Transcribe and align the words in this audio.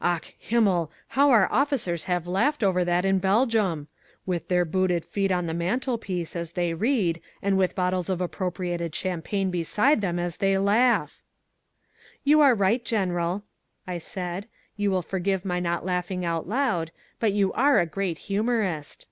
Ach, 0.00 0.34
Himmel, 0.38 0.92
how 1.18 1.30
our 1.30 1.50
officers 1.50 2.04
have 2.04 2.28
laughed 2.28 2.62
over 2.62 2.84
that 2.84 3.04
in 3.04 3.18
Belgium! 3.18 3.88
With 4.24 4.46
their 4.46 4.64
booted 4.64 5.04
feet 5.04 5.32
on 5.32 5.46
the 5.46 5.52
mantelpiece 5.52 6.36
as 6.36 6.52
they 6.52 6.74
read 6.74 7.20
and 7.42 7.58
with 7.58 7.74
bottles 7.74 8.08
of 8.08 8.20
appropriated 8.20 8.94
champagne 8.94 9.50
beside 9.50 10.00
them 10.00 10.20
as 10.20 10.36
they 10.36 10.56
laugh." 10.58 11.20
"You 12.22 12.40
are 12.40 12.54
right, 12.54 12.84
General," 12.84 13.42
I 13.84 13.98
said, 13.98 14.46
"you 14.76 14.92
will 14.92 15.02
forgive 15.02 15.44
my 15.44 15.58
not 15.58 15.84
laughing 15.84 16.24
out 16.24 16.48
loud, 16.48 16.92
but 17.18 17.32
you 17.32 17.52
are 17.54 17.80
a 17.80 17.84
great 17.84 18.18
humorist." 18.28 19.08